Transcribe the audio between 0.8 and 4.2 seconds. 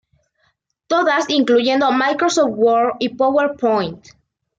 Todas incluyen Microsoft Word y PowerPoint.